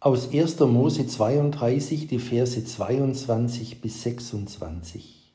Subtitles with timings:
[0.00, 0.60] aus 1.
[0.60, 5.34] Mose 32, die Verse 22 bis 26.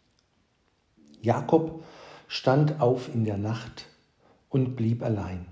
[1.22, 1.84] Jakob
[2.30, 3.88] stand auf in der Nacht
[4.48, 5.48] und blieb allein.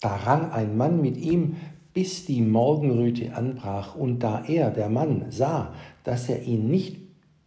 [0.00, 1.56] Da rang ein Mann mit ihm,
[1.92, 5.74] bis die Morgenröte anbrach, und da er, der Mann, sah,
[6.04, 6.98] dass er ihn nicht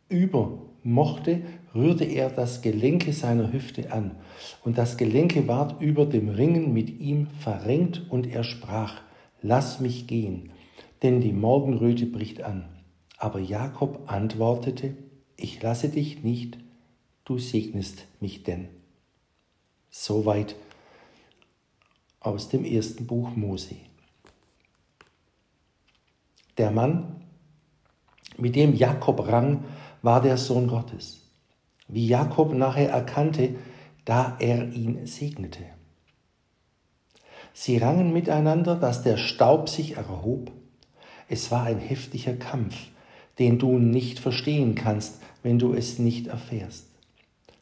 [0.09, 4.17] übermochte, rührte er das Gelenke seiner Hüfte an,
[4.65, 8.95] und das Gelenke ward über dem Ringen mit ihm verrenkt, und er sprach,
[9.41, 10.51] Lass mich gehen,
[11.03, 12.65] denn die Morgenröte bricht an.
[13.17, 14.95] Aber Jakob antwortete,
[15.35, 16.57] Ich lasse dich nicht,
[17.25, 18.69] du segnest mich denn.
[19.89, 20.55] Soweit
[22.19, 23.75] aus dem ersten Buch Mose.
[26.57, 27.21] Der Mann,
[28.37, 29.65] mit dem Jakob rang,
[30.01, 31.21] war der Sohn Gottes,
[31.87, 33.55] wie Jakob nachher erkannte,
[34.05, 35.63] da er ihn segnete.
[37.53, 40.51] Sie rangen miteinander, dass der Staub sich erhob.
[41.33, 42.75] Es war ein heftiger Kampf,
[43.39, 46.85] den du nicht verstehen kannst, wenn du es nicht erfährst.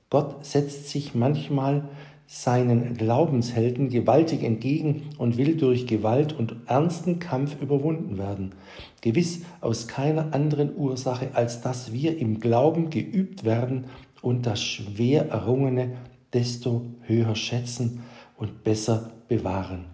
[0.10, 1.88] Gott setzt sich manchmal
[2.28, 8.56] seinen Glaubenshelden gewaltig entgegen und will durch Gewalt und ernsten Kampf überwunden werden.
[9.00, 13.86] Gewiss aus keiner anderen Ursache, als dass wir im Glauben geübt werden
[14.22, 15.94] und das schwer Errungene
[16.34, 18.04] desto höher schätzen
[18.36, 19.86] und besser bewahren.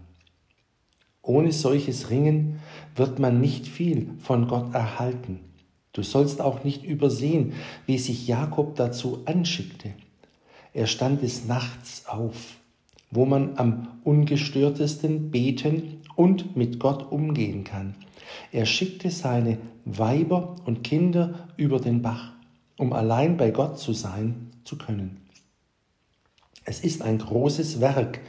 [1.27, 2.61] Ohne solches Ringen
[2.95, 5.41] wird man nicht viel von Gott erhalten.
[5.91, 7.51] Du sollst auch nicht übersehen,
[7.85, 9.91] wie sich Jakob dazu anschickte.
[10.73, 12.55] Er stand des Nachts auf,
[13.11, 17.95] wo man am ungestörtesten beten und mit Gott umgehen kann.
[18.53, 22.31] Er schickte seine Weiber und Kinder über den Bach,
[22.77, 25.26] um allein bei Gott zu sein zu können.
[26.67, 28.19] Es ist ein großes Werk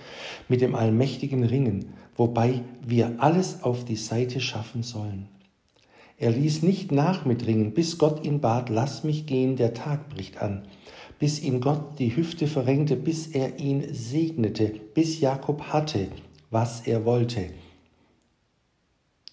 [0.48, 5.28] mit dem allmächtigen Ringen, wobei wir alles auf die Seite schaffen sollen.
[6.16, 10.09] Er ließ nicht nach mit Ringen, bis Gott ihn bat, lass mich gehen, der Tag
[10.09, 10.62] bricht an
[11.19, 16.09] bis ihm Gott die Hüfte verrenkte, bis er ihn segnete, bis Jakob hatte,
[16.50, 17.50] was er wollte.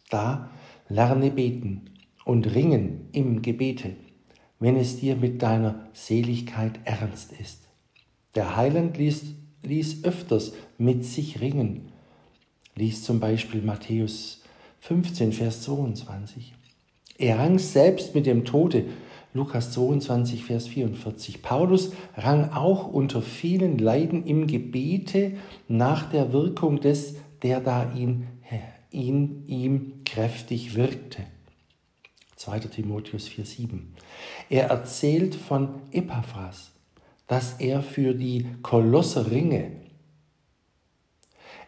[0.09, 0.49] Da
[0.89, 1.91] lerne beten
[2.25, 3.95] und ringen im Gebete,
[4.59, 7.64] wenn es dir mit deiner Seligkeit ernst ist.
[8.35, 9.23] Der Heiland ließ,
[9.63, 11.91] ließ öfters mit sich ringen.
[12.75, 14.43] Lies zum Beispiel Matthäus
[14.81, 16.53] 15, Vers 22.
[17.17, 18.85] Er rang selbst mit dem Tode
[19.33, 21.41] Lukas 22, Vers 44.
[21.41, 25.33] Paulus rang auch unter vielen Leiden im Gebete
[25.67, 28.27] nach der Wirkung des, der da ihn,
[28.91, 31.23] ihn ihm kräftig wirkte.
[32.35, 32.59] 2.
[32.59, 33.93] Timotheus 4, 7.
[34.49, 36.71] Er erzählt von Epaphras,
[37.27, 39.71] dass er für die Kolosse ringe.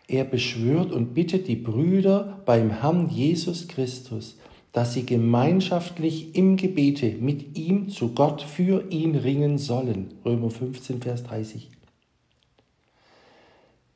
[0.08, 4.38] Er beschwört und bittet die Brüder beim Herrn Jesus Christus,
[4.72, 10.14] dass sie gemeinschaftlich im Gebete mit ihm zu Gott für ihn ringen sollen.
[10.24, 11.70] Römer 15, Vers 30.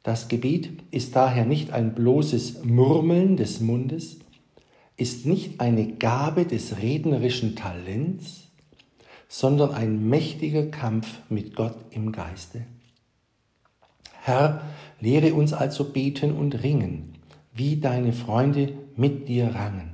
[0.04, 4.18] Das Gebet ist daher nicht ein bloßes Murmeln des Mundes,
[4.98, 8.51] ist nicht eine Gabe des rednerischen Talents,
[9.32, 12.66] sondern ein mächtiger Kampf mit Gott im Geiste.
[14.24, 14.62] Herr,
[15.00, 17.14] lehre uns also beten und ringen,
[17.54, 19.94] wie deine Freunde mit dir rangen.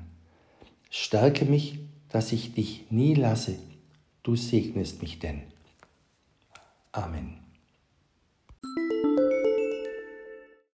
[0.90, 1.78] Stärke mich,
[2.09, 3.59] dass ich dich nie lasse.
[4.24, 5.44] Du segnest mich denn.
[6.92, 7.47] Amen.